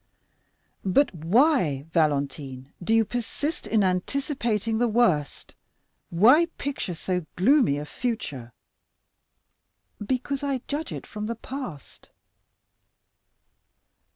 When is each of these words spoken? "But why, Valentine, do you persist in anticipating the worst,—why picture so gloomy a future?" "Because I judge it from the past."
"But 0.83 1.13
why, 1.13 1.85
Valentine, 1.93 2.73
do 2.83 2.91
you 2.95 3.05
persist 3.05 3.67
in 3.67 3.83
anticipating 3.83 4.79
the 4.79 4.87
worst,—why 4.87 6.47
picture 6.57 6.95
so 6.95 7.27
gloomy 7.35 7.77
a 7.77 7.85
future?" 7.85 8.51
"Because 10.03 10.41
I 10.41 10.61
judge 10.67 10.91
it 10.91 11.05
from 11.05 11.27
the 11.27 11.35
past." 11.35 12.09